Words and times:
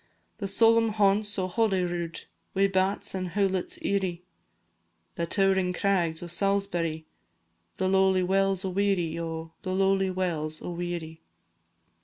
The 0.39 0.47
solemn 0.47 0.89
haunts 0.89 1.37
o' 1.37 1.47
Holyrood, 1.47 2.21
Wi' 2.55 2.65
bats 2.65 3.13
and 3.13 3.33
hoolits 3.33 3.77
eerie, 3.85 4.23
The 5.13 5.27
tow'ring 5.27 5.73
crags 5.73 6.23
o' 6.23 6.27
Salisbury, 6.27 7.05
The 7.77 7.87
lowly 7.87 8.23
wells 8.23 8.65
o' 8.65 8.69
Weary, 8.71 9.19
O 9.19 9.51
The 9.61 9.75
lowly 9.75 10.09
wells 10.09 10.59
o' 10.59 10.71
Weary. 10.71 11.21